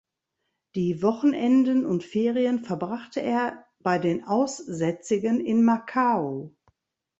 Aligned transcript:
Die 0.73 1.03
Wochenenden 1.03 1.85
und 1.85 2.03
Ferien 2.03 2.57
verbrachte 2.65 3.21
er 3.21 3.67
bei 3.83 3.99
den 3.99 4.23
Aussätzigen 4.23 5.39
in 5.45 5.63
Macau. 5.63 6.55